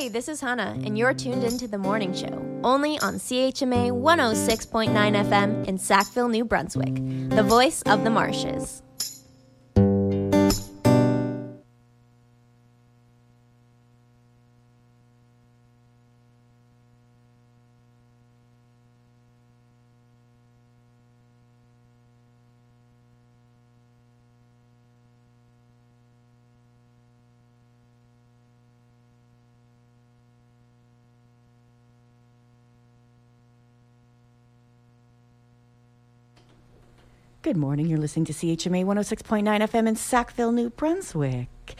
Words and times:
Hey, 0.00 0.08
this 0.08 0.28
is 0.28 0.40
Hannah, 0.40 0.78
and 0.82 0.96
you're 0.96 1.12
tuned 1.12 1.44
into 1.44 1.68
the 1.68 1.76
morning 1.76 2.14
show, 2.14 2.42
only 2.64 2.98
on 3.00 3.16
CHMA 3.16 3.90
106.9 3.90 4.88
FM 4.94 5.68
in 5.68 5.76
Sackville, 5.76 6.30
New 6.30 6.42
Brunswick, 6.42 6.94
the 7.28 7.42
voice 7.42 7.82
of 7.82 8.02
the 8.02 8.08
marshes. 8.08 8.82
Good 37.50 37.56
morning. 37.56 37.86
You're 37.86 37.98
listening 37.98 38.26
to 38.26 38.32
CHMA 38.32 38.84
106.9 38.84 39.42
FM 39.42 39.88
in 39.88 39.96
Sackville, 39.96 40.52
New 40.52 40.70
Brunswick. 40.70 41.74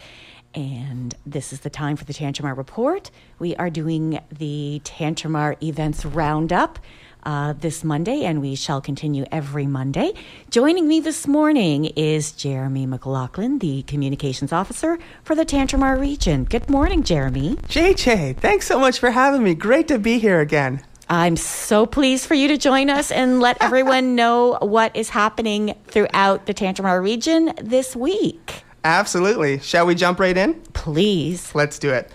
And 0.53 1.15
this 1.25 1.53
is 1.53 1.61
the 1.61 1.69
time 1.69 1.95
for 1.95 2.03
the 2.03 2.11
Tantramar 2.11 2.57
Report. 2.57 3.09
We 3.39 3.55
are 3.55 3.69
doing 3.69 4.19
the 4.37 4.81
Tantramar 4.83 5.55
Events 5.63 6.03
Roundup 6.03 6.77
uh, 7.23 7.53
this 7.53 7.85
Monday, 7.85 8.25
and 8.25 8.41
we 8.41 8.55
shall 8.55 8.81
continue 8.81 9.23
every 9.31 9.65
Monday. 9.65 10.11
Joining 10.49 10.89
me 10.89 10.99
this 10.99 11.25
morning 11.25 11.85
is 11.85 12.33
Jeremy 12.33 12.85
McLaughlin, 12.85 13.59
the 13.59 13.83
Communications 13.83 14.51
Officer 14.51 14.99
for 15.23 15.35
the 15.35 15.45
Tantramar 15.45 15.97
region. 15.97 16.43
Good 16.43 16.69
morning, 16.69 17.01
Jeremy. 17.01 17.55
JJ, 17.69 18.35
thanks 18.35 18.67
so 18.67 18.77
much 18.77 18.99
for 18.99 19.11
having 19.11 19.41
me. 19.41 19.55
Great 19.55 19.87
to 19.87 19.97
be 19.97 20.19
here 20.19 20.41
again. 20.41 20.83
I'm 21.11 21.35
so 21.35 21.85
pleased 21.85 22.25
for 22.25 22.35
you 22.35 22.47
to 22.47 22.57
join 22.57 22.89
us 22.89 23.11
and 23.11 23.41
let 23.41 23.57
everyone 23.61 24.15
know 24.15 24.57
what 24.61 24.95
is 24.95 25.09
happening 25.09 25.75
throughout 25.87 26.45
the 26.45 26.53
Tantramar 26.53 27.03
region 27.03 27.51
this 27.61 27.97
week. 27.97 28.63
Absolutely. 28.85 29.59
Shall 29.59 29.85
we 29.85 29.93
jump 29.93 30.21
right 30.21 30.37
in? 30.37 30.53
Please. 30.71 31.53
Let's 31.53 31.77
do 31.79 31.91
it. 31.91 32.09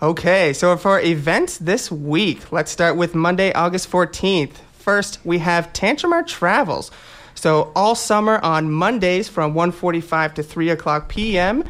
Okay, 0.00 0.52
so 0.52 0.76
for 0.76 1.00
events 1.00 1.58
this 1.58 1.90
week, 1.90 2.52
let's 2.52 2.70
start 2.70 2.96
with 2.96 3.16
Monday, 3.16 3.52
August 3.54 3.90
14th. 3.90 4.54
First, 4.72 5.18
we 5.24 5.38
have 5.38 5.72
Tantramar 5.72 6.24
Travels. 6.24 6.92
So 7.34 7.72
all 7.74 7.96
summer 7.96 8.38
on 8.44 8.70
Mondays 8.70 9.28
from 9.28 9.52
1:45 9.54 10.34
to 10.34 10.42
3 10.44 10.70
o'clock 10.70 11.08
p.m. 11.08 11.64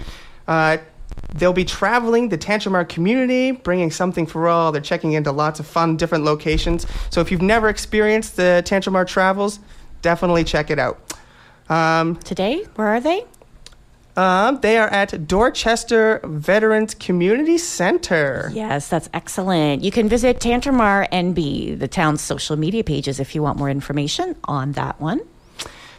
Uh, 0.46 0.78
They'll 1.34 1.52
be 1.52 1.64
traveling 1.64 2.28
the 2.28 2.38
Tantramar 2.38 2.88
community, 2.88 3.52
bringing 3.52 3.90
something 3.90 4.26
for 4.26 4.48
all. 4.48 4.72
They're 4.72 4.82
checking 4.82 5.12
into 5.12 5.32
lots 5.32 5.60
of 5.60 5.66
fun, 5.66 5.96
different 5.96 6.24
locations. 6.24 6.86
So 7.10 7.20
if 7.20 7.30
you've 7.30 7.42
never 7.42 7.68
experienced 7.68 8.36
the 8.36 8.62
Tantramar 8.66 9.06
travels, 9.06 9.58
definitely 10.02 10.44
check 10.44 10.70
it 10.70 10.78
out. 10.78 11.14
Um, 11.68 12.16
Today, 12.16 12.64
where 12.74 12.88
are 12.88 13.00
they? 13.00 13.24
Um, 14.14 14.60
they 14.60 14.76
are 14.76 14.88
at 14.88 15.26
Dorchester 15.26 16.20
Veterans 16.24 16.94
Community 16.94 17.56
Center. 17.56 18.50
Yes, 18.52 18.88
that's 18.88 19.08
excellent. 19.14 19.82
You 19.82 19.90
can 19.90 20.06
visit 20.06 20.38
Tantramar 20.38 21.08
NB, 21.10 21.78
the 21.78 21.88
town's 21.88 22.20
social 22.20 22.56
media 22.56 22.84
pages, 22.84 23.20
if 23.20 23.34
you 23.34 23.42
want 23.42 23.58
more 23.58 23.70
information 23.70 24.36
on 24.44 24.72
that 24.72 25.00
one. 25.00 25.20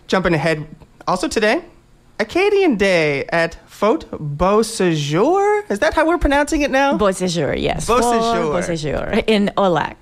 Jumping 0.05 0.35
ahead, 0.35 0.67
also 1.07 1.27
today, 1.27 1.63
Acadian 2.19 2.75
Day 2.75 3.25
at 3.25 3.55
Fort 3.69 4.09
Beausejour. 4.11 5.69
Is 5.69 5.79
that 5.79 5.93
how 5.93 6.07
we're 6.07 6.17
pronouncing 6.17 6.61
it 6.61 6.71
now? 6.71 6.97
Beausejour, 6.97 7.59
yes. 7.59 7.87
Beausejour. 7.89 8.61
Beausejour 8.61 9.23
in 9.27 9.51
Aulac. 9.57 9.95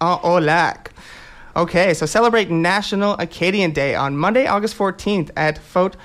uh, 0.00 0.18
Aulac. 0.22 0.88
Okay, 1.56 1.94
so 1.94 2.06
celebrate 2.06 2.50
National 2.50 3.14
Acadian 3.14 3.72
Day 3.72 3.94
on 3.94 4.16
Monday, 4.16 4.46
August 4.46 4.76
14th 4.76 5.30
at 5.36 5.58
Fort, 5.58 5.96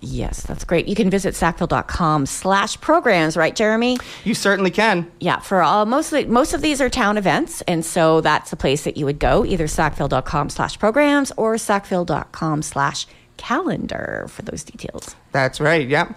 Yes, 0.00 0.42
that's 0.42 0.64
great. 0.64 0.86
You 0.86 0.94
can 0.94 1.10
visit 1.10 1.34
sackville.com 1.34 2.26
slash 2.26 2.80
programs, 2.80 3.36
right, 3.36 3.54
Jeremy? 3.54 3.98
You 4.24 4.34
certainly 4.34 4.70
can. 4.70 5.10
Yeah, 5.18 5.40
for 5.40 5.62
all 5.62 5.86
most 5.86 6.12
of 6.12 6.22
the, 6.22 6.30
most 6.30 6.54
of 6.54 6.62
these 6.62 6.80
are 6.80 6.88
town 6.88 7.18
events, 7.18 7.62
and 7.62 7.84
so 7.84 8.20
that's 8.20 8.50
the 8.50 8.56
place 8.56 8.84
that 8.84 8.96
you 8.96 9.04
would 9.06 9.18
go, 9.18 9.44
either 9.44 9.66
sackville.com 9.66 10.50
slash 10.50 10.78
programs 10.78 11.32
or 11.36 11.58
sackville.com 11.58 12.62
slash 12.62 13.06
calendar 13.36 14.26
for 14.28 14.42
those 14.42 14.62
details. 14.62 15.16
That's 15.32 15.60
right, 15.60 15.88
yeah. 15.88 16.12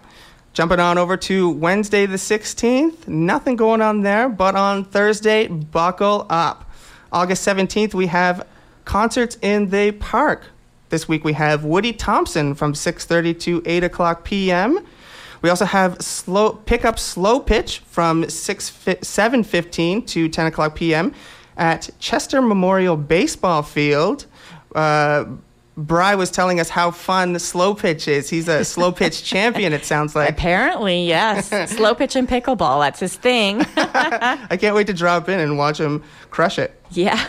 Jumping 0.53 0.81
on 0.81 0.97
over 0.97 1.15
to 1.15 1.49
Wednesday 1.49 2.05
the 2.05 2.17
16th, 2.17 3.07
nothing 3.07 3.55
going 3.55 3.81
on 3.81 4.01
there, 4.01 4.27
but 4.27 4.53
on 4.53 4.83
Thursday, 4.83 5.47
buckle 5.47 6.25
up. 6.29 6.69
August 7.09 7.47
17th, 7.47 7.93
we 7.93 8.07
have 8.07 8.45
concerts 8.83 9.37
in 9.41 9.69
the 9.69 9.93
park. 9.93 10.43
This 10.89 11.07
week 11.07 11.23
we 11.23 11.31
have 11.33 11.63
Woody 11.63 11.93
Thompson 11.93 12.53
from 12.53 12.73
6:30 12.73 13.39
to 13.39 13.63
8 13.65 13.85
o'clock 13.85 14.25
p.m. 14.25 14.85
We 15.41 15.49
also 15.49 15.63
have 15.63 16.01
slow 16.01 16.51
pick 16.51 16.83
up 16.83 16.99
slow 16.99 17.39
pitch 17.39 17.79
from 17.79 18.29
6 18.29 18.71
7:15 18.71 20.05
to 20.07 20.27
10 20.27 20.45
o'clock 20.47 20.75
p.m. 20.75 21.13
at 21.55 21.89
Chester 21.99 22.41
Memorial 22.41 22.97
Baseball 22.97 23.63
Field. 23.63 24.25
Uh, 24.75 25.25
Bry 25.77 26.15
was 26.15 26.29
telling 26.29 26.59
us 26.59 26.69
how 26.69 26.91
fun 26.91 27.33
the 27.33 27.39
slow 27.39 27.73
pitch 27.73 28.07
is. 28.07 28.29
He's 28.29 28.47
a 28.47 28.65
slow 28.65 28.91
pitch 28.91 29.23
champion, 29.29 29.71
it 29.71 29.85
sounds 29.85 30.15
like. 30.15 30.29
Apparently, 30.29 31.07
yes. 31.07 31.49
slow 31.75 31.95
pitch 31.95 32.15
and 32.15 32.27
pickleball, 32.27 32.81
that's 32.81 32.99
his 32.99 33.15
thing. 33.15 33.65
I 33.77 34.57
can't 34.59 34.75
wait 34.75 34.87
to 34.87 34.93
drop 34.93 35.29
in 35.29 35.39
and 35.39 35.57
watch 35.57 35.79
him 35.79 36.03
crush 36.29 36.59
it. 36.59 36.79
Yeah. 36.91 37.25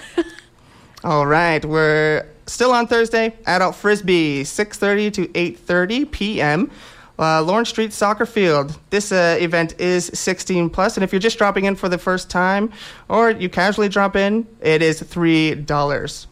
All 1.04 1.26
right, 1.26 1.64
we're 1.64 2.26
still 2.46 2.72
on 2.72 2.86
Thursday. 2.86 3.34
Adult 3.46 3.76
frisbee, 3.76 4.42
6:30 4.42 5.12
to 5.14 5.28
8:30 5.28 6.10
p.m. 6.10 6.70
Uh, 7.18 7.42
Lawrence 7.42 7.68
Street 7.68 7.92
Soccer 7.92 8.26
Field. 8.26 8.78
This 8.90 9.12
uh, 9.12 9.36
event 9.38 9.78
is 9.80 10.06
16 10.14 10.70
plus, 10.70 10.96
and 10.96 11.04
if 11.04 11.12
you're 11.12 11.20
just 11.20 11.38
dropping 11.38 11.66
in 11.66 11.76
for 11.76 11.88
the 11.88 11.98
first 11.98 12.30
time, 12.30 12.72
or 13.08 13.30
you 13.30 13.48
casually 13.48 13.88
drop 13.88 14.16
in, 14.16 14.46
it 14.60 14.82
is 14.82 15.00
three 15.00 15.54
dollars. 15.54 16.26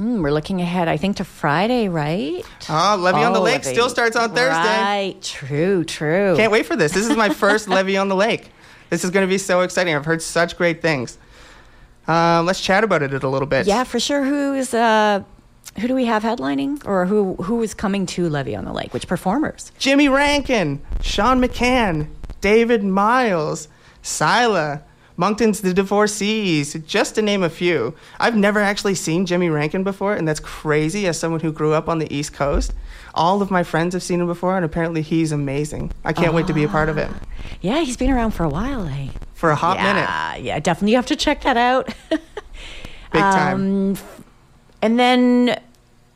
Mm, 0.00 0.22
we're 0.22 0.32
looking 0.32 0.60
ahead, 0.60 0.88
I 0.88 0.96
think, 0.96 1.16
to 1.18 1.24
Friday, 1.24 1.88
right? 1.88 2.42
Oh, 2.68 2.96
Levee 2.98 3.22
on 3.22 3.32
the 3.32 3.38
Oh, 3.38 3.42
Lake 3.42 3.62
Levee. 3.64 3.74
still 3.74 3.88
starts 3.88 4.16
on 4.16 4.30
Thursday. 4.34 4.52
Right. 4.80 5.16
True, 5.22 5.84
true. 5.84 6.34
Can't 6.36 6.50
wait 6.50 6.66
for 6.66 6.74
this. 6.74 6.92
This 6.92 7.06
is 7.08 7.16
my 7.16 7.28
first 7.42 7.68
Levee 7.68 7.96
on 7.96 8.08
the 8.08 8.16
Lake. 8.16 8.50
This 8.90 9.04
is 9.04 9.10
going 9.10 9.24
to 9.26 9.30
be 9.30 9.38
so 9.38 9.60
exciting. 9.60 9.94
I've 9.94 10.04
heard 10.04 10.20
such 10.20 10.56
great 10.56 10.82
things. 10.82 11.16
Um, 12.08 12.44
let's 12.44 12.60
chat 12.60 12.82
about 12.84 13.02
it 13.02 13.22
a 13.22 13.28
little 13.28 13.46
bit. 13.46 13.66
Yeah, 13.66 13.84
for 13.84 13.98
sure. 14.00 14.24
Who 14.24 14.52
is 14.54 14.74
uh 14.74 15.22
who 15.80 15.88
do 15.88 15.94
we 15.94 16.04
have 16.04 16.22
headlining? 16.22 16.84
Or 16.86 17.06
who 17.06 17.34
who 17.36 17.62
is 17.62 17.72
coming 17.72 18.04
to 18.06 18.28
Levee 18.28 18.54
on 18.54 18.64
the 18.66 18.72
Lake? 18.72 18.92
Which 18.92 19.06
performers? 19.08 19.72
Jimmy 19.78 20.08
Rankin, 20.08 20.82
Sean 21.00 21.40
McCann, 21.40 22.08
David 22.42 22.84
Myles, 22.84 23.68
Sila, 24.02 24.82
Moncton's 25.16 25.60
The 25.60 25.72
Divorcees, 25.72 26.74
just 26.86 27.14
to 27.14 27.22
name 27.22 27.42
a 27.44 27.48
few. 27.50 27.94
I've 28.18 28.34
never 28.36 28.58
actually 28.60 28.96
seen 28.96 29.26
Jimmy 29.26 29.48
Rankin 29.48 29.84
before, 29.84 30.14
and 30.14 30.26
that's 30.26 30.40
crazy 30.40 31.06
as 31.06 31.18
someone 31.18 31.40
who 31.40 31.52
grew 31.52 31.72
up 31.72 31.88
on 31.88 31.98
the 32.00 32.12
East 32.12 32.32
Coast. 32.32 32.72
All 33.14 33.40
of 33.40 33.50
my 33.50 33.62
friends 33.62 33.94
have 33.94 34.02
seen 34.02 34.20
him 34.20 34.26
before, 34.26 34.56
and 34.56 34.64
apparently 34.64 35.02
he's 35.02 35.30
amazing. 35.30 35.92
I 36.04 36.12
can't 36.12 36.34
wait 36.34 36.48
to 36.48 36.52
be 36.52 36.64
a 36.64 36.68
part 36.68 36.88
of 36.88 36.98
it 36.98 37.08
Yeah, 37.60 37.80
he's 37.84 37.96
been 37.96 38.10
around 38.10 38.32
for 38.32 38.42
a 38.42 38.48
while, 38.48 38.86
eh? 38.88 39.08
for 39.34 39.50
a 39.50 39.54
hot 39.56 39.76
minute. 39.76 40.00
yeah, 40.08 40.36
yeah, 40.36 40.58
definitely 40.58 40.92
you 40.92 40.96
have 40.96 41.06
to 41.06 41.16
check 41.16 41.42
that 41.42 41.56
out. 41.56 41.86
Big 42.10 42.20
time. 43.22 43.54
Um, 43.90 43.98
and 44.82 44.98
then 44.98 45.60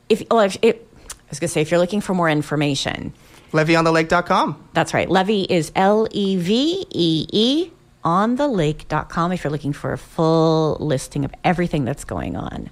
if, 0.08 0.22
oh, 0.30 0.40
if 0.40 0.56
it, 0.62 0.88
I 1.08 1.14
was 1.30 1.38
gonna 1.38 1.48
say 1.48 1.60
if 1.60 1.70
you're 1.70 1.78
looking 1.80 2.00
for 2.00 2.14
more 2.14 2.28
information, 2.28 3.12
LeveeOnTheLake.com. 3.52 4.68
that's 4.72 4.92
right. 4.92 5.08
Levee 5.08 5.46
is 5.48 5.70
L 5.76 6.08
E 6.10 6.36
V 6.36 6.86
E 6.90 7.26
E 7.32 7.70
on 8.04 8.36
the 8.36 8.48
lake.com 8.48 9.32
if 9.32 9.44
you're 9.44 9.50
looking 9.50 9.72
for 9.72 9.92
a 9.92 9.98
full 9.98 10.76
listing 10.80 11.24
of 11.24 11.32
everything 11.44 11.84
that's 11.84 12.04
going 12.04 12.36
on. 12.36 12.70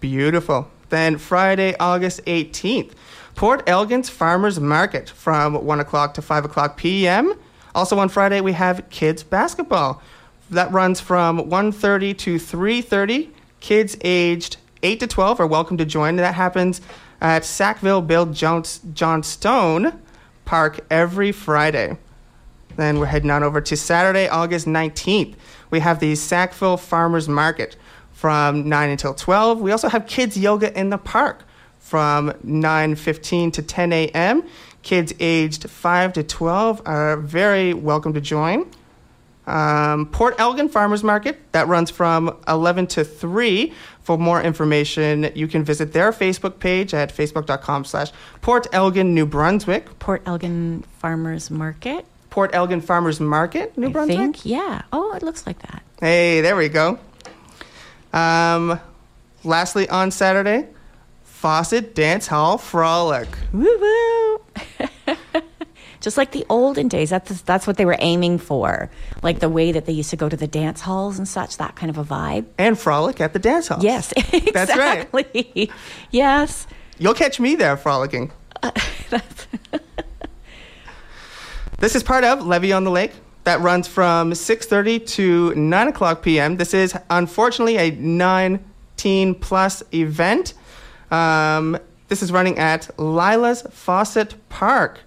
Beautiful. 0.00 0.70
Then 0.88 1.18
Friday, 1.18 1.74
August 1.78 2.24
18th, 2.24 2.92
Port 3.34 3.62
Elgin's 3.68 4.08
Farmers 4.08 4.58
Market 4.58 5.08
from 5.08 5.64
1 5.64 5.80
o'clock 5.80 6.14
to 6.14 6.22
5 6.22 6.44
o'clock 6.44 6.76
p.m. 6.76 7.34
Also 7.74 7.98
on 7.98 8.08
Friday, 8.08 8.40
we 8.40 8.52
have 8.52 8.88
kids 8.90 9.22
basketball. 9.22 10.02
That 10.50 10.72
runs 10.72 11.00
from 11.00 11.38
1.30 11.48 12.18
to 12.18 12.36
3.30. 12.36 13.30
Kids 13.60 13.96
aged 14.02 14.56
8 14.82 15.00
to 15.00 15.06
12 15.06 15.40
are 15.40 15.46
welcome 15.46 15.76
to 15.76 15.84
join. 15.84 16.16
That 16.16 16.34
happens 16.34 16.80
at 17.20 17.44
Sackville 17.44 18.02
Bill 18.02 18.26
Jones, 18.26 18.80
John 18.94 19.22
Stone 19.22 20.00
Park 20.44 20.80
every 20.90 21.30
Friday. 21.30 21.96
Then 22.76 22.98
we're 22.98 23.06
heading 23.06 23.30
on 23.30 23.42
over 23.42 23.60
to 23.60 23.76
Saturday, 23.76 24.28
August 24.28 24.66
19th. 24.66 25.34
We 25.70 25.80
have 25.80 26.00
the 26.00 26.14
Sackville 26.14 26.76
Farmers 26.76 27.28
Market 27.28 27.76
from 28.12 28.68
9 28.68 28.90
until 28.90 29.14
12. 29.14 29.60
We 29.60 29.72
also 29.72 29.88
have 29.88 30.06
kids 30.06 30.36
yoga 30.36 30.78
in 30.78 30.90
the 30.90 30.98
park 30.98 31.44
from 31.78 32.30
9:15 32.44 33.52
to 33.52 33.62
10 33.62 33.92
a.m. 33.92 34.44
Kids 34.82 35.12
aged 35.20 35.68
5 35.68 36.12
to 36.14 36.22
12 36.22 36.82
are 36.86 37.16
very 37.16 37.74
welcome 37.74 38.14
to 38.14 38.20
join. 38.20 38.70
Um, 39.46 40.06
Port 40.06 40.36
Elgin 40.38 40.68
Farmers 40.68 41.02
Market 41.02 41.40
that 41.52 41.66
runs 41.66 41.90
from 41.90 42.36
11 42.46 42.86
to 42.88 43.04
3. 43.04 43.72
For 44.02 44.16
more 44.16 44.40
information, 44.40 45.30
you 45.34 45.48
can 45.48 45.64
visit 45.64 45.92
their 45.92 46.12
Facebook 46.12 46.60
page 46.60 46.94
at 46.94 47.14
facebook.com 47.14 47.84
slash 47.84 48.12
Port 48.42 48.66
Elgin, 48.72 49.14
New 49.14 49.26
Brunswick. 49.26 49.98
Port 49.98 50.22
Elgin 50.26 50.84
Farmers 50.98 51.50
Market. 51.50 52.06
Port 52.30 52.50
Elgin 52.54 52.80
Farmers 52.80 53.20
Market, 53.20 53.76
New 53.76 53.88
I 53.88 53.92
Brunswick. 53.92 54.16
think, 54.18 54.46
yeah. 54.46 54.82
Oh, 54.92 55.12
it 55.14 55.22
looks 55.22 55.46
like 55.46 55.58
that. 55.60 55.82
Hey, 56.00 56.40
there 56.40 56.56
we 56.56 56.68
go. 56.68 56.98
Um, 58.12 58.80
lastly, 59.44 59.88
on 59.88 60.10
Saturday, 60.10 60.68
Fawcett 61.24 61.94
Dance 61.94 62.26
Hall 62.26 62.56
Frolic. 62.58 63.28
Woo 63.52 63.78
woo. 63.80 64.40
Just 66.00 66.16
like 66.16 66.32
the 66.32 66.46
olden 66.48 66.88
days, 66.88 67.10
that's 67.10 67.42
that's 67.42 67.66
what 67.66 67.76
they 67.76 67.84
were 67.84 67.96
aiming 67.98 68.38
for. 68.38 68.90
Like 69.22 69.40
the 69.40 69.50
way 69.50 69.72
that 69.72 69.84
they 69.84 69.92
used 69.92 70.08
to 70.10 70.16
go 70.16 70.30
to 70.30 70.36
the 70.36 70.46
dance 70.46 70.80
halls 70.80 71.18
and 71.18 71.28
such, 71.28 71.58
that 71.58 71.76
kind 71.76 71.90
of 71.90 71.98
a 71.98 72.04
vibe. 72.04 72.46
And 72.56 72.78
Frolic 72.78 73.20
at 73.20 73.34
the 73.34 73.38
dance 73.38 73.68
hall. 73.68 73.78
Yes, 73.82 74.12
exactly. 74.32 74.40
That's 74.54 74.76
right. 74.76 75.70
yes. 76.10 76.66
You'll 76.98 77.12
catch 77.14 77.38
me 77.38 77.54
there 77.54 77.76
frolicking. 77.76 78.32
this 81.80 81.96
is 81.96 82.02
part 82.02 82.24
of 82.24 82.46
Levee 82.46 82.72
on 82.72 82.84
the 82.84 82.90
Lake 82.90 83.12
that 83.44 83.60
runs 83.60 83.88
from 83.88 84.32
6.30 84.32 85.06
to 85.06 85.54
9 85.54 85.88
o'clock 85.88 86.22
p.m. 86.22 86.58
This 86.58 86.74
is 86.74 86.94
unfortunately 87.08 87.78
a 87.78 87.90
19 87.90 89.34
plus 89.36 89.82
event. 89.92 90.52
Um, 91.10 91.78
this 92.08 92.22
is 92.22 92.30
running 92.30 92.58
at 92.58 92.90
Lillas 92.98 93.66
Fawcett 93.72 94.34
Park. 94.50 95.00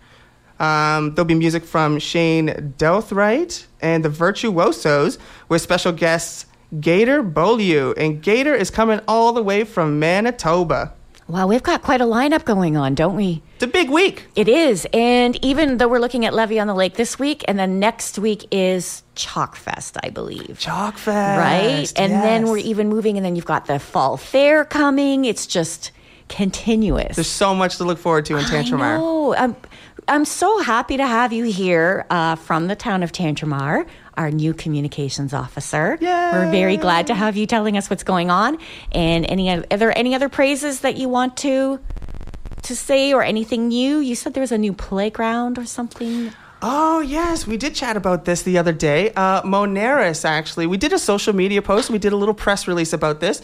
Um, 0.59 1.13
there'll 1.13 1.27
be 1.27 1.35
music 1.35 1.63
from 1.63 1.99
Shane 1.99 2.73
Douthright 2.77 3.67
and 3.79 4.03
the 4.03 4.09
Virtuosos 4.09 5.19
with 5.49 5.61
special 5.61 5.91
guests 5.91 6.47
Gator 6.79 7.21
Beaulieu. 7.21 7.93
And 7.97 8.19
Gator 8.19 8.55
is 8.55 8.71
coming 8.71 8.99
all 9.07 9.31
the 9.31 9.43
way 9.43 9.63
from 9.63 9.99
Manitoba. 9.99 10.93
Wow, 11.27 11.47
we've 11.47 11.63
got 11.63 11.81
quite 11.81 12.01
a 12.01 12.05
lineup 12.05 12.43
going 12.43 12.75
on, 12.75 12.95
don't 12.95 13.15
we? 13.15 13.41
It's 13.55 13.63
a 13.63 13.67
big 13.67 13.89
week. 13.89 14.27
It 14.35 14.49
is. 14.49 14.85
And 14.93 15.43
even 15.43 15.77
though 15.77 15.87
we're 15.87 15.99
looking 15.99 16.25
at 16.25 16.33
Levee 16.33 16.59
on 16.59 16.67
the 16.67 16.73
Lake 16.75 16.95
this 16.95 17.17
week, 17.17 17.45
and 17.47 17.57
then 17.57 17.79
next 17.79 18.19
week 18.19 18.45
is 18.51 19.03
Chalk 19.15 19.55
Fest, 19.55 19.97
I 20.03 20.09
believe. 20.09 20.59
Chalk 20.59 20.97
Fest. 20.97 21.39
right? 21.39 21.93
And 21.95 22.11
then 22.11 22.47
we're 22.49 22.57
even 22.57 22.89
moving, 22.89 23.15
and 23.17 23.25
then 23.25 23.35
you've 23.35 23.45
got 23.45 23.67
the 23.67 23.79
fall 23.79 24.17
fair 24.17 24.65
coming. 24.65 25.23
It's 25.25 25.47
just 25.47 25.91
continuous. 26.27 27.15
There's 27.15 27.27
so 27.27 27.55
much 27.55 27.77
to 27.77 27.83
look 27.85 27.99
forward 27.99 28.25
to 28.25 28.37
in 28.37 28.43
Tantramar. 28.45 28.97
know. 28.97 29.35
I'm, 29.35 29.55
I'm 30.07 30.25
so 30.25 30.59
happy 30.59 30.97
to 30.97 31.05
have 31.07 31.31
you 31.31 31.45
here 31.45 32.05
uh, 32.09 32.35
from 32.35 32.67
the 32.67 32.75
town 32.75 33.03
of 33.03 33.11
Tantramar, 33.11 33.85
our 34.17 34.31
new 34.31 34.53
communications 34.53 35.33
officer. 35.33 35.97
We're 36.01 36.51
very 36.51 36.77
glad 36.77 37.07
to 37.07 37.15
have 37.15 37.35
you 37.35 37.45
telling 37.45 37.77
us 37.77 37.89
what's 37.89 38.03
going 38.03 38.29
on. 38.29 38.57
And 38.91 39.25
any 39.25 39.49
are 39.49 39.61
there 39.77 39.97
any 39.97 40.15
other 40.15 40.29
praises 40.29 40.81
that 40.81 40.97
you 40.97 41.09
want 41.09 41.37
to 41.37 41.79
to 42.63 42.75
say 42.75 43.13
or 43.13 43.23
anything 43.23 43.67
new? 43.67 43.99
You 43.99 44.15
said 44.15 44.33
there 44.33 44.41
was 44.41 44.51
a 44.51 44.57
new 44.57 44.73
playground 44.73 45.57
or 45.57 45.65
something. 45.65 46.31
Oh, 46.65 47.01
yes. 47.01 47.45
We 47.45 47.57
did 47.57 47.75
chat 47.75 47.97
about 47.97 48.23
this 48.23 48.43
the 48.43 48.57
other 48.57 48.71
day. 48.71 49.11
Uh, 49.17 49.41
Moneris, 49.41 50.23
actually. 50.23 50.65
We 50.65 50.77
did 50.77 50.93
a 50.93 50.99
social 50.99 51.33
media 51.33 51.61
post. 51.61 51.89
We 51.89 51.99
did 51.99 52.13
a 52.13 52.15
little 52.15 52.33
press 52.33 52.69
release 52.69 52.93
about 52.93 53.19
this. 53.19 53.41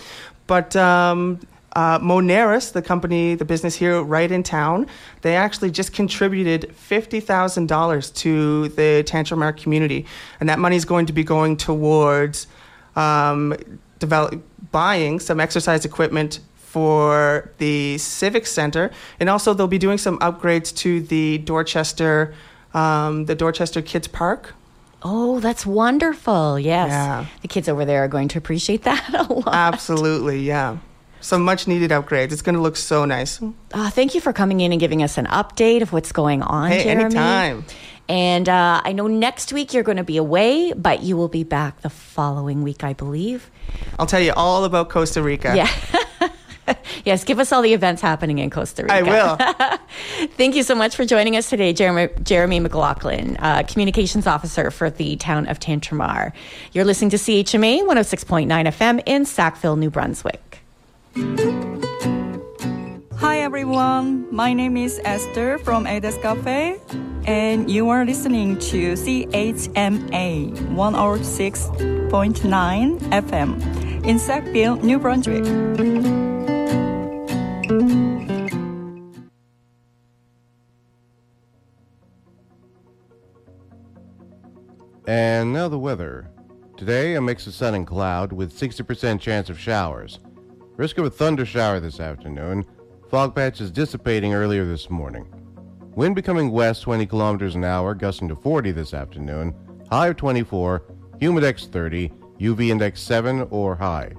But 0.48 0.74
um, 0.78 1.42
uh, 1.80 1.98
Moneris, 2.00 2.74
the 2.74 2.82
company, 2.82 3.36
the 3.36 3.46
business 3.46 3.74
here 3.74 4.04
right 4.04 4.30
in 4.30 4.44
town, 4.44 4.86
they 5.22 5.38
actually 5.38 5.72
just 5.72 5.94
contributed 5.94 6.74
$50,000 6.76 8.16
to 8.16 8.68
the 8.70 9.04
Tantramar 9.08 9.56
community. 9.56 10.06
And 10.42 10.50
that 10.50 10.60
money 10.60 10.76
is 10.76 10.84
going 10.84 11.06
to 11.06 11.14
be 11.14 11.24
going 11.24 11.56
towards 11.56 12.48
um, 12.98 13.56
develop, 13.98 14.44
buying 14.74 15.22
some 15.22 15.40
exercise 15.40 15.86
equipment 15.86 16.42
for 16.56 17.50
the 17.60 17.98
Civic 17.98 18.46
Center, 18.46 18.92
and 19.22 19.30
also 19.30 19.54
they'll 19.54 19.68
be 19.68 19.78
doing 19.78 19.98
some 19.98 20.20
upgrades 20.20 20.76
to 20.80 21.00
the 21.00 21.38
Dorchester, 21.38 22.36
um, 22.74 23.26
the 23.26 23.36
Dorchester 23.36 23.82
Kids 23.82 24.10
Park. 24.10 24.54
Oh, 25.02 25.40
that's 25.40 25.66
wonderful. 25.66 26.60
Yes. 26.60 26.90
Yeah. 26.90 27.26
The 27.42 27.48
kids 27.48 27.70
over 27.70 27.86
there 27.86 28.04
are 28.04 28.10
going 28.10 28.28
to 28.28 28.38
appreciate 28.38 28.84
that 28.90 29.14
a 29.14 29.32
lot. 29.32 29.56
Absolutely, 29.56 30.42
yeah. 30.42 30.80
Some 31.22 31.44
much 31.44 31.68
needed 31.68 31.92
upgrades. 31.92 32.32
It's 32.32 32.42
going 32.42 32.56
to 32.56 32.62
look 32.62 32.78
so 32.78 33.06
nice. 33.06 33.42
Uh, 33.74 33.90
thank 33.90 34.16
you 34.16 34.22
for 34.22 34.32
coming 34.34 34.62
in 34.62 34.72
and 34.72 34.80
giving 34.80 35.04
us 35.04 35.18
an 35.18 35.26
update 35.26 35.82
of 35.82 35.92
what's 35.92 36.12
going 36.12 36.42
on, 36.42 36.72
Hey, 36.72 36.84
Jeremy. 36.84 37.04
anytime. 37.06 37.66
And 38.08 38.50
uh, 38.50 38.82
I 38.84 38.92
know 38.94 39.06
next 39.08 39.54
week 39.54 39.74
you're 39.74 39.84
going 39.84 39.98
to 39.98 40.04
be 40.04 40.18
away, 40.18 40.74
but 40.74 41.04
you 41.04 41.16
will 41.16 41.28
be 41.28 41.44
back 41.44 41.82
the 41.82 41.90
following 41.92 42.64
week, 42.64 42.84
I 42.84 42.94
believe. 42.94 43.52
I'll 44.00 44.08
tell 44.08 44.20
you 44.20 44.34
all 44.36 44.64
about 44.66 44.90
Costa 44.90 45.22
Rica. 45.22 45.54
Yeah. 45.56 45.70
yes, 47.06 47.24
give 47.24 47.38
us 47.38 47.52
all 47.52 47.62
the 47.62 47.74
events 47.74 48.02
happening 48.02 48.40
in 48.40 48.50
Costa 48.50 48.82
Rica. 48.84 48.96
I 48.96 49.02
will. 49.04 49.78
Thank 50.38 50.56
you 50.56 50.64
so 50.64 50.74
much 50.74 50.96
for 50.96 51.06
joining 51.06 51.36
us 51.36 51.50
today, 51.52 51.72
Jeremy, 51.72 52.12
Jeremy 52.24 52.60
McLaughlin, 52.60 53.38
uh, 53.38 53.62
Communications 53.68 54.26
Officer 54.26 54.72
for 54.72 54.90
the 54.90 55.16
town 55.18 55.48
of 55.48 55.60
Tantramar. 55.60 56.32
You're 56.72 56.86
listening 56.86 57.12
to 57.12 57.18
CHMA 57.18 57.82
106.9 57.84 58.48
FM 58.48 59.04
in 59.06 59.26
Sackville, 59.26 59.76
New 59.76 59.92
Brunswick. 59.92 60.49
Hi 63.18 63.40
everyone, 63.40 64.34
my 64.34 64.54
name 64.54 64.78
is 64.78 65.02
Esther 65.04 65.58
from 65.58 65.86
Ada's 65.86 66.18
Cafe, 66.20 66.80
and 67.26 67.70
you 67.70 67.90
are 67.90 68.06
listening 68.06 68.58
to 68.60 68.94
CHMA 68.94 70.54
106.9 70.54 73.00
FM 73.00 74.06
in 74.06 74.18
Sackville, 74.18 74.78
New 74.78 74.98
Brunswick. 74.98 75.46
And 85.06 85.52
now 85.52 85.68
the 85.68 85.80
weather. 85.80 86.32
Today, 86.78 87.16
a 87.16 87.22
mix 87.22 87.46
of 87.46 87.54
sun 87.54 87.76
and 87.76 87.86
cloud 87.86 88.32
with 88.32 88.58
60% 88.58 89.20
chance 89.20 89.50
of 89.50 89.60
showers. 89.60 90.20
Risk 90.80 90.98
of 90.98 91.04
a 91.04 91.10
thunder 91.10 91.46
shower 91.46 91.82
this 91.82 92.00
afternoon. 92.00 92.66
Fog 93.10 93.36
patches 93.36 93.70
dissipating 93.70 94.34
earlier 94.34 94.64
this 94.64 94.90
morning. 94.90 95.28
Wind 95.94 96.16
becoming 96.16 96.52
west 96.52 96.84
20 96.84 97.06
kilometers 97.06 97.56
an 97.56 97.66
hour, 97.66 97.94
gusting 97.94 98.30
to 98.30 98.36
40 98.38 98.72
this 98.72 98.94
afternoon. 98.94 99.54
High 99.92 100.08
of 100.08 100.16
24, 100.16 100.86
humidex 101.20 101.68
30, 101.68 102.14
UV 102.40 102.70
index 102.70 103.02
7 103.02 103.46
or 103.52 103.76
high. 103.76 104.14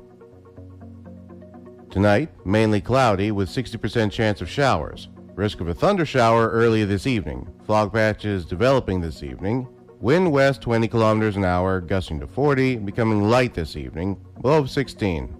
Tonight, 1.89 2.29
mainly 2.45 2.83
cloudy 2.83 3.31
with 3.31 3.49
60% 3.49 4.13
chance 4.13 4.43
of 4.43 4.51
showers. 4.51 5.09
Risk 5.37 5.63
of 5.63 5.69
a 5.69 5.75
thunder 5.75 6.05
shower 6.05 6.51
early 6.51 6.85
this 6.85 7.07
evening. 7.07 7.49
Fog 7.67 7.91
patches 7.91 8.45
developing 8.45 9.01
this 9.01 9.23
evening. 9.23 9.67
Wind 9.99 10.31
west 10.31 10.61
20 10.61 10.89
kilometers 10.89 11.37
an 11.37 11.45
hour, 11.47 11.81
gusting 11.81 12.21
to 12.21 12.27
40, 12.27 12.77
becoming 12.77 13.31
light 13.31 13.55
this 13.55 13.77
evening, 13.77 14.23
low 14.45 14.59
of 14.59 14.69
16. 14.69 15.40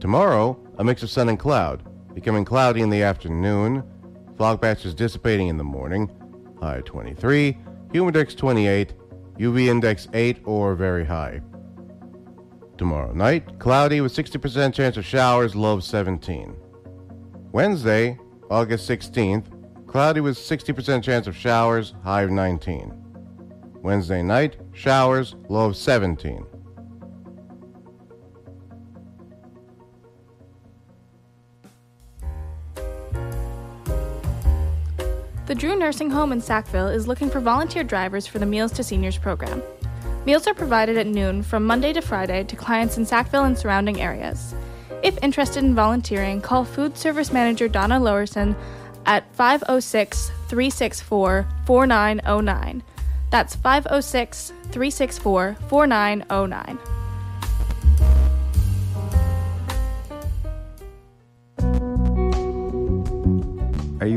Tomorrow, 0.00 0.56
a 0.78 0.84
mix 0.84 1.02
of 1.02 1.10
sun 1.10 1.28
and 1.28 1.38
cloud, 1.38 1.82
becoming 2.14 2.44
cloudy 2.44 2.82
in 2.82 2.90
the 2.90 3.02
afternoon, 3.02 3.82
fog 4.36 4.62
patches 4.62 4.94
dissipating 4.94 5.48
in 5.48 5.56
the 5.56 5.64
morning, 5.64 6.08
high 6.60 6.82
23, 6.82 7.58
humidex 7.88 8.36
28, 8.36 8.94
UV 9.38 9.66
index 9.66 10.06
8 10.14 10.38
or 10.44 10.76
very 10.76 11.04
high. 11.04 11.40
Tomorrow 12.76 13.12
night, 13.12 13.58
cloudy 13.58 14.00
with 14.00 14.14
60% 14.14 14.72
chance 14.72 14.96
of 14.96 15.04
showers, 15.04 15.56
low 15.56 15.74
of 15.74 15.82
17. 15.82 16.56
Wednesday, 17.50 18.16
August 18.50 18.88
16th, 18.88 19.46
cloudy 19.88 20.20
with 20.20 20.36
60% 20.36 21.02
chance 21.02 21.26
of 21.26 21.36
showers, 21.36 21.94
high 22.04 22.22
of 22.22 22.30
19. 22.30 22.94
Wednesday 23.82 24.22
night, 24.22 24.58
showers, 24.72 25.34
low 25.48 25.66
of 25.66 25.76
17. 25.76 26.46
The 35.48 35.54
Drew 35.54 35.78
Nursing 35.78 36.10
Home 36.10 36.32
in 36.32 36.42
Sackville 36.42 36.88
is 36.88 37.08
looking 37.08 37.30
for 37.30 37.40
volunteer 37.40 37.82
drivers 37.82 38.26
for 38.26 38.38
the 38.38 38.44
Meals 38.44 38.70
to 38.72 38.84
Seniors 38.84 39.16
program. 39.16 39.62
Meals 40.26 40.46
are 40.46 40.52
provided 40.52 40.98
at 40.98 41.06
noon 41.06 41.42
from 41.42 41.64
Monday 41.64 41.94
to 41.94 42.02
Friday 42.02 42.44
to 42.44 42.54
clients 42.54 42.98
in 42.98 43.06
Sackville 43.06 43.44
and 43.44 43.56
surrounding 43.56 43.98
areas. 43.98 44.54
If 45.02 45.16
interested 45.22 45.64
in 45.64 45.74
volunteering, 45.74 46.42
call 46.42 46.66
Food 46.66 46.98
Service 46.98 47.32
Manager 47.32 47.66
Donna 47.66 47.98
Lowerson 47.98 48.54
at 49.06 49.24
506 49.36 50.28
364 50.48 51.48
4909. 51.64 52.82
That's 53.30 53.56
506 53.56 54.52
364 54.64 55.56
4909. 55.66 56.97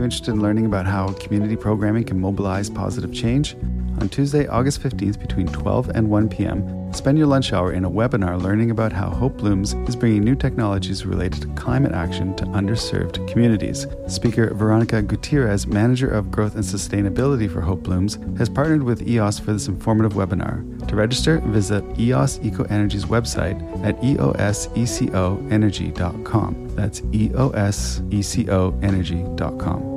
You 0.01 0.05
interested 0.05 0.31
in 0.31 0.41
learning 0.41 0.65
about 0.65 0.87
how 0.87 1.13
community 1.13 1.55
programming 1.55 2.03
can 2.03 2.19
mobilize 2.19 2.71
positive 2.71 3.13
change? 3.13 3.55
On 4.01 4.09
Tuesday, 4.09 4.47
August 4.47 4.81
15th, 4.81 5.19
between 5.19 5.45
12 5.47 5.89
and 5.89 6.09
1 6.09 6.29
p.m., 6.29 6.91
spend 6.91 7.19
your 7.19 7.27
lunch 7.27 7.53
hour 7.53 7.71
in 7.71 7.85
a 7.85 7.89
webinar 7.89 8.41
learning 8.41 8.71
about 8.71 8.91
how 8.91 9.11
Hope 9.11 9.37
Blooms 9.37 9.75
is 9.87 9.95
bringing 9.95 10.23
new 10.23 10.33
technologies 10.33 11.05
related 11.05 11.43
to 11.43 11.47
climate 11.49 11.91
action 11.91 12.35
to 12.37 12.45
underserved 12.45 13.31
communities. 13.31 13.85
Speaker 14.07 14.51
Veronica 14.55 15.03
Gutierrez, 15.03 15.67
Manager 15.67 16.09
of 16.09 16.31
Growth 16.31 16.55
and 16.55 16.63
Sustainability 16.63 17.47
for 17.51 17.61
Hope 17.61 17.83
Blooms, 17.83 18.17
has 18.39 18.49
partnered 18.49 18.81
with 18.81 19.07
EOS 19.07 19.37
for 19.37 19.53
this 19.53 19.67
informative 19.67 20.13
webinar. 20.13 20.65
To 20.87 20.95
register, 20.95 21.41
visit 21.41 21.83
EOS 21.99 22.39
Eco 22.41 22.63
Energy's 22.63 23.05
website 23.05 23.61
at 23.85 24.01
eosecoenergy.com. 24.01 26.61
That's 26.75 27.01
eosecoenergy.com. 27.01 29.90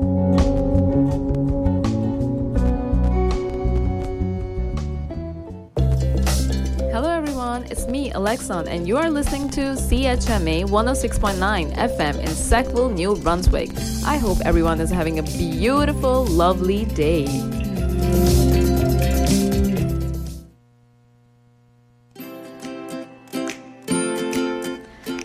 Alexon, 8.35 8.67
and 8.67 8.88
you 8.88 8.97
are 8.97 9.09
listening 9.09 9.49
to 9.50 9.61
CHMA 9.61 10.64
106.9 10.64 11.73
FM 11.76 12.19
in 12.19 12.26
Sackville, 12.26 12.91
New 12.91 13.14
Brunswick. 13.14 13.71
I 14.05 14.17
hope 14.17 14.38
everyone 14.45 14.81
is 14.81 14.91
having 14.91 15.21
a 15.21 15.23
beautiful, 15.23 16.25
lovely 16.26 16.85
day. 16.85 17.26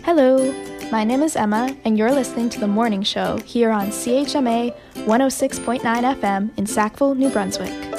Hello, 0.04 0.54
my 0.92 1.02
name 1.02 1.24
is 1.24 1.34
Emma, 1.34 1.76
and 1.84 1.98
you're 1.98 2.12
listening 2.12 2.48
to 2.50 2.60
the 2.60 2.68
morning 2.68 3.02
show 3.02 3.38
here 3.38 3.72
on 3.72 3.88
CHMA 3.88 4.72
106.9 4.94 5.80
FM 5.80 6.56
in 6.56 6.64
Sackville, 6.64 7.16
New 7.16 7.30
Brunswick. 7.30 7.89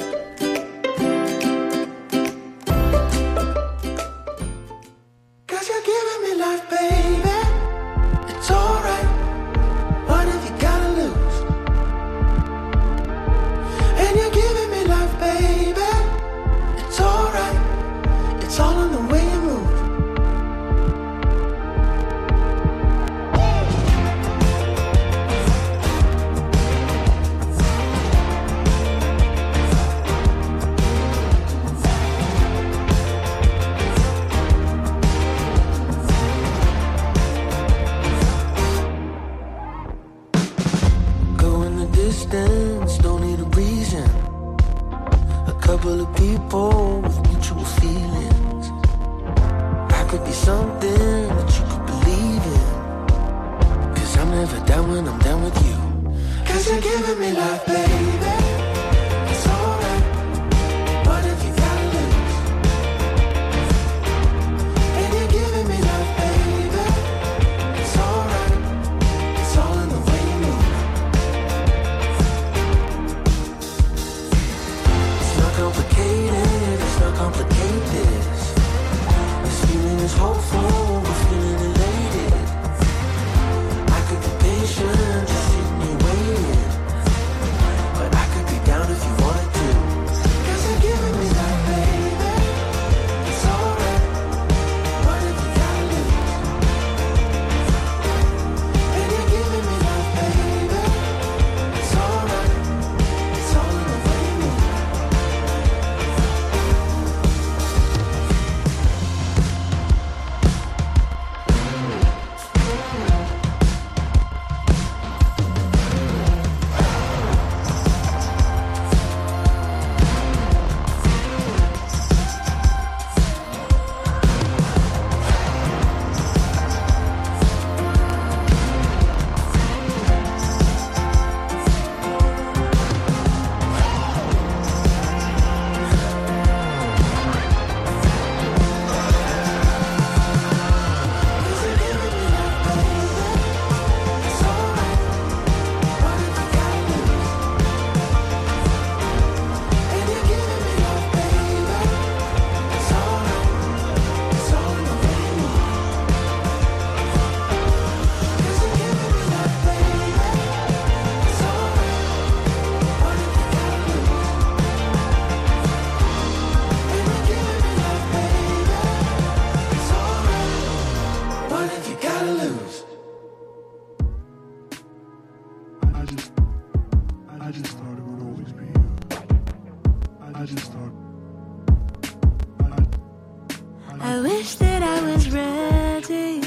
I 184.04 184.20
wish 184.20 184.56
that 184.56 184.82
I 184.82 185.00
was 185.00 185.30
ready 185.30 186.40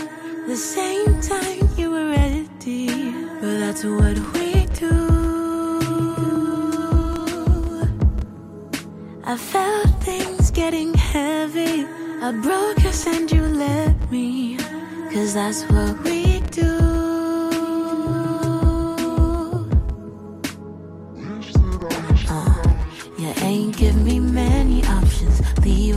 the 0.46 0.58
same 0.58 1.22
time 1.22 1.70
you 1.78 1.90
were 1.90 2.10
ready. 2.10 3.12
But 3.40 3.60
that's 3.60 3.84
what 3.86 4.18
we 4.34 4.66
do. 4.84 4.96
I 9.24 9.38
felt 9.38 9.90
things 10.04 10.52
getting 10.52 10.94
heavy. 10.94 11.86
I 12.22 12.32
broke 12.44 12.84
us 12.86 13.08
and 13.08 13.32
you 13.32 13.42
left 13.42 14.12
me. 14.12 14.58
Cause 15.14 15.34
that's 15.34 15.64
what 15.72 16.04
we 16.04 16.42
do. 16.52 17.05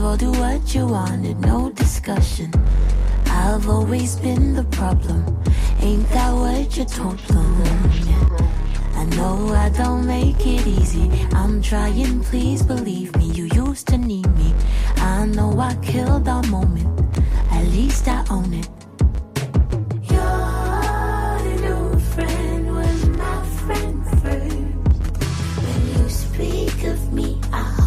Or 0.01 0.15
do 0.17 0.31
what 0.31 0.73
you 0.73 0.87
wanted, 0.87 1.39
no 1.41 1.69
discussion. 1.71 2.51
I've 3.27 3.69
always 3.69 4.15
been 4.15 4.53
the 4.55 4.63
problem. 4.63 5.23
Ain't 5.81 6.09
that 6.09 6.33
what 6.33 6.75
you 6.77 6.85
told 6.85 7.19
them? 7.19 7.61
I 8.95 9.05
know 9.15 9.49
I 9.53 9.69
don't 9.69 10.07
make 10.07 10.39
it 10.47 10.65
easy. 10.65 11.11
I'm 11.33 11.61
trying, 11.61 12.21
please 12.21 12.63
believe 12.63 13.15
me. 13.17 13.25
You 13.25 13.45
used 13.53 13.87
to 13.87 13.97
need 13.97 14.27
me. 14.35 14.53
I 14.97 15.25
know 15.25 15.59
I 15.59 15.75
killed 15.75 16.27
our 16.27 16.43
moment. 16.43 16.87
At 17.51 17.65
least 17.65 18.07
I 18.07 18.25
own 18.29 18.53
it. 18.53 18.69
Your 20.09 21.39
new 21.61 21.99
friend 21.99 22.75
was 22.75 23.09
my 23.09 23.45
friend 23.65 24.05
first. 24.21 24.55
When 25.63 26.03
you 26.03 26.09
speak 26.09 26.83
of 26.85 27.13
me, 27.13 27.39
I 27.53 27.78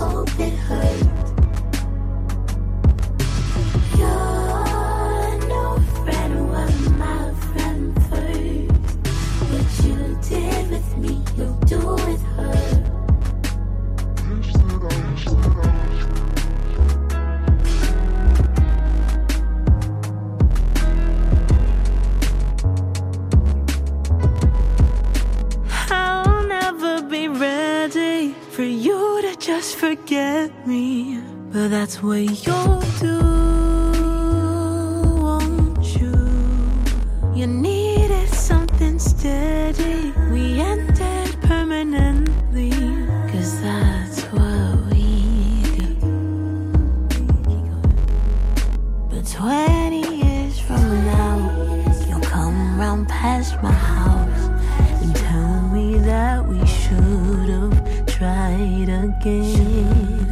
that 56.13 56.45
we 56.47 56.61
should 56.67 57.49
have 57.57 58.07
tried 58.07 58.89
again. 59.05 60.27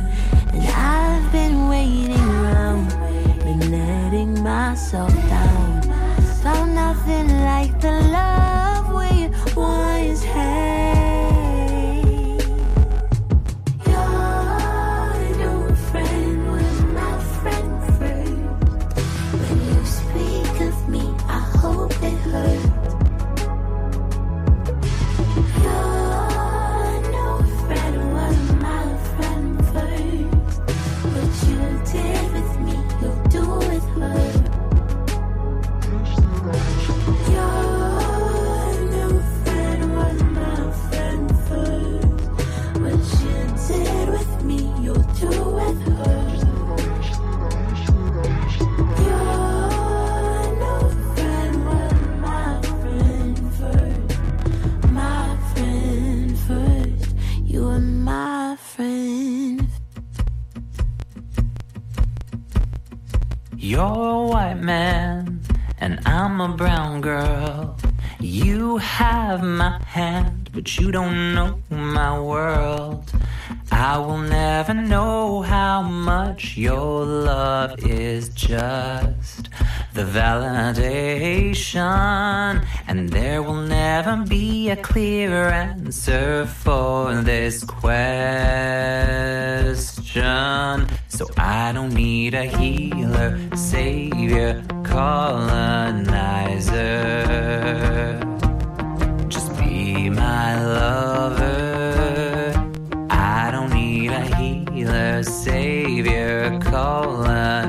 And 0.52 0.64
I've 0.96 1.32
been 1.32 1.56
waiting 1.68 2.24
around, 2.36 2.88
been 3.46 3.64
letting 3.76 4.42
myself 4.42 5.14
down. 5.36 5.82
Found 6.42 6.74
nothing 6.74 7.28
like 7.50 7.59
I'm 66.40 66.52
a 66.52 66.56
brown 66.56 67.02
girl. 67.02 67.76
You 68.18 68.78
have 68.78 69.42
my 69.42 69.78
hand, 69.84 70.48
but 70.54 70.78
you 70.78 70.90
don't 70.90 71.34
know 71.34 71.60
my 71.68 72.18
world. 72.18 73.12
I 73.70 73.98
will 73.98 74.16
never 74.16 74.72
know 74.72 75.42
how 75.42 75.82
much 75.82 76.56
your 76.56 77.04
love 77.04 77.78
is 77.84 78.30
just 78.30 79.50
the 79.92 80.04
validation, 80.04 81.84
and 82.88 83.10
there 83.10 83.42
will 83.42 83.60
never 83.60 84.24
be 84.26 84.70
a 84.70 84.76
clear 84.76 85.50
answer 85.50 86.46
for 86.46 87.16
this 87.16 87.64
question. 87.64 88.24
So 91.08 91.26
I 91.36 91.72
don't 91.72 91.92
need 91.92 92.32
a 92.32 92.44
healer, 92.44 93.38
savior, 93.54 94.64
colonizer. 94.90 96.18
Just 99.28 99.56
be 99.58 100.10
my 100.10 100.62
lover. 100.64 102.52
I 103.08 103.50
don't 103.52 103.72
need 103.72 104.10
a 104.10 104.24
healer, 104.36 105.22
savior, 105.22 106.58
colonizer. 106.60 107.59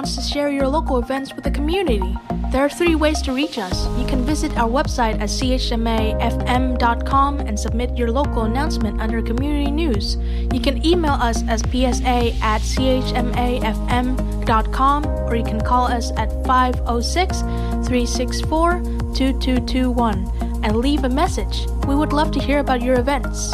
Wants 0.00 0.16
to 0.16 0.22
share 0.22 0.48
your 0.48 0.66
local 0.66 0.96
events 0.96 1.34
with 1.34 1.44
the 1.44 1.50
community. 1.50 2.16
There 2.50 2.64
are 2.64 2.70
three 2.70 2.94
ways 2.94 3.20
to 3.20 3.34
reach 3.34 3.58
us. 3.58 3.86
You 3.98 4.06
can 4.06 4.24
visit 4.24 4.56
our 4.56 4.66
website 4.66 5.20
at 5.20 5.28
chmafm.com 5.28 7.40
and 7.40 7.60
submit 7.60 7.98
your 7.98 8.10
local 8.10 8.44
announcement 8.44 8.98
under 8.98 9.20
community 9.20 9.70
news. 9.70 10.16
You 10.54 10.58
can 10.58 10.82
email 10.86 11.12
us 11.12 11.46
as 11.48 11.60
psa 11.60 12.32
at 12.40 12.62
chmafm.com 12.62 13.26
or 15.06 15.36
you 15.36 15.44
can 15.44 15.60
call 15.60 15.84
us 15.84 16.12
at 16.16 16.30
506 16.46 17.40
364 17.86 18.80
2221 19.12 20.32
and 20.64 20.76
leave 20.76 21.04
a 21.04 21.10
message. 21.10 21.66
We 21.86 21.94
would 21.94 22.14
love 22.14 22.32
to 22.32 22.40
hear 22.40 22.60
about 22.60 22.80
your 22.80 22.98
events. 22.98 23.52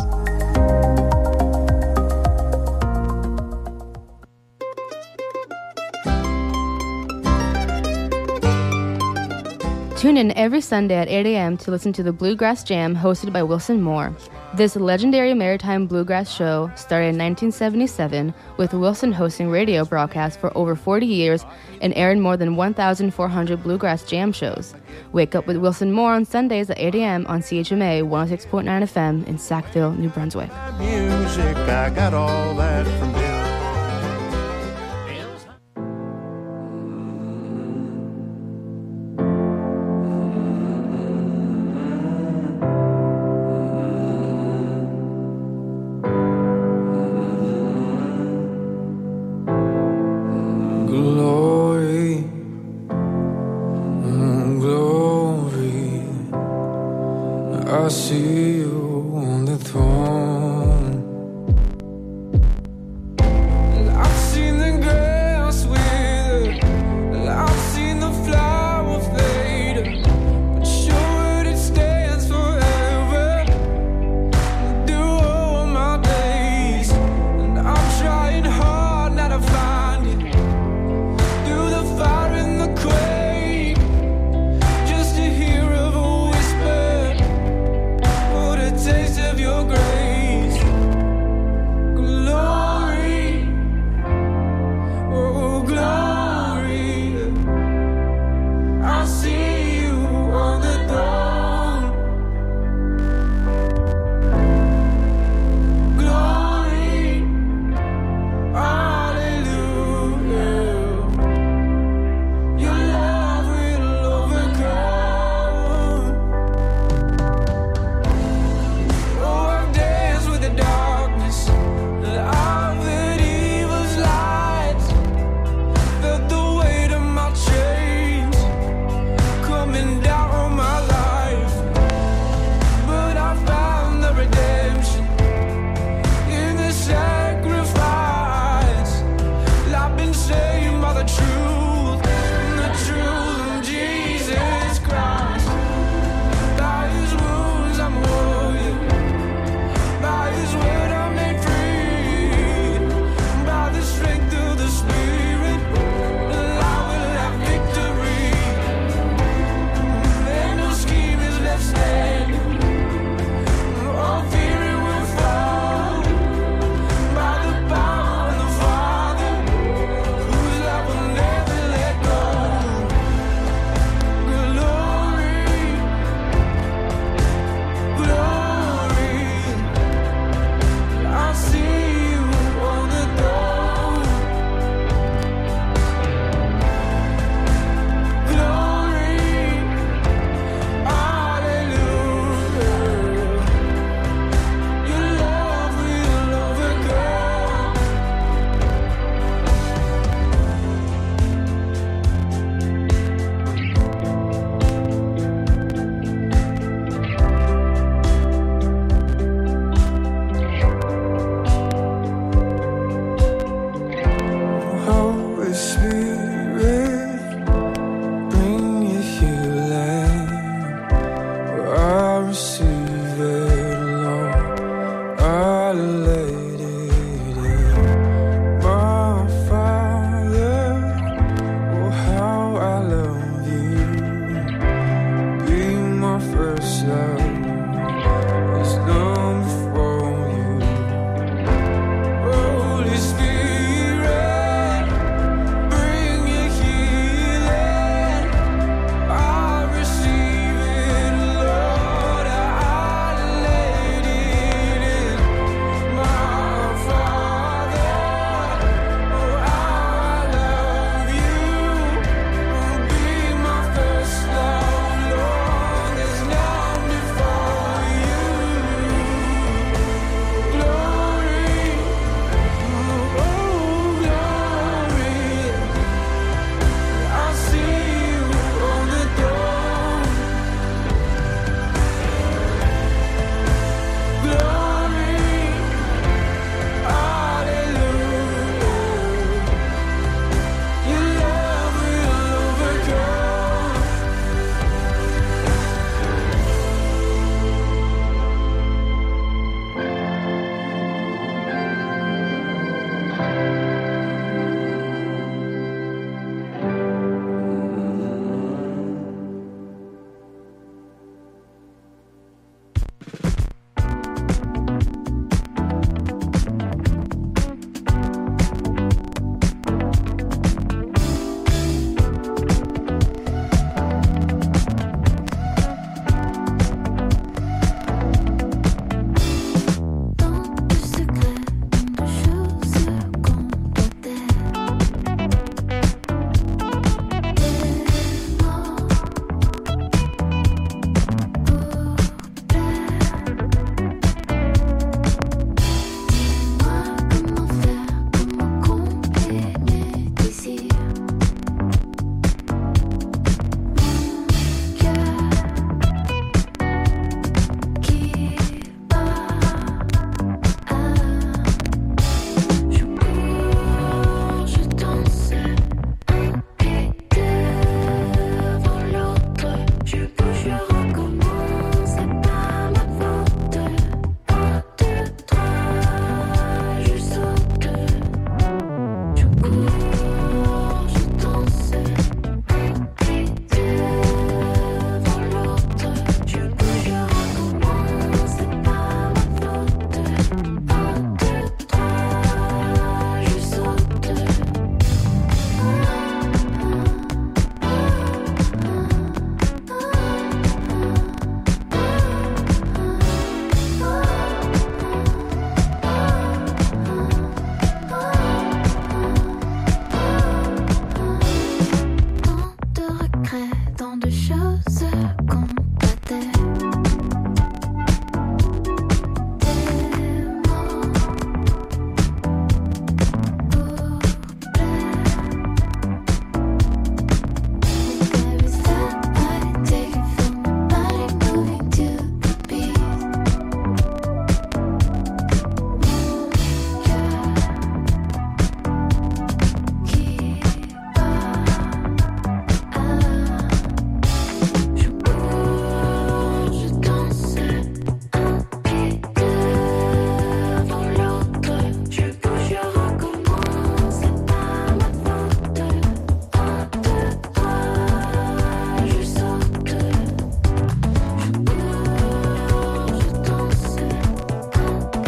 Tune 10.07 10.19
in 10.19 10.39
every 10.39 10.61
Sunday 10.61 10.95
at 10.95 11.09
8 11.09 11.27
a.m. 11.27 11.57
to 11.57 11.73
listen 11.73 11.93
to 11.95 12.05
the 12.05 12.13
Bluegrass 12.13 12.63
Jam 12.63 12.95
hosted 12.95 13.33
by 13.33 13.43
Wilson 13.43 13.83
Moore. 13.83 14.17
This 14.55 14.77
legendary 14.77 15.35
maritime 15.35 15.89
bluegrass 15.89 16.33
show 16.33 16.71
started 16.77 17.09
in 17.09 17.19
1977 17.19 18.33
with 18.57 18.73
Wilson 18.73 19.11
hosting 19.11 19.51
radio 19.51 19.85
broadcasts 19.85 20.39
for 20.39 20.57
over 20.57 20.77
40 20.77 21.07
years 21.07 21.45
and 21.81 21.93
aired 21.97 22.19
more 22.19 22.37
than 22.37 22.55
1,400 22.55 23.61
bluegrass 23.65 24.05
jam 24.05 24.31
shows. 24.31 24.77
Wake 25.11 25.35
up 25.35 25.49
with 25.49 25.57
Wilson 25.57 25.91
Moore 25.91 26.13
on 26.13 26.25
Sundays 26.25 26.71
at 26.71 26.79
8 26.79 26.95
a.m. 26.95 27.27
on 27.27 27.41
CHMA 27.41 28.05
106.9 28.05 28.63
FM 28.65 29.27
in 29.27 29.39
Sackville, 29.39 29.91
New 29.95 30.11
Brunswick. 30.11 30.51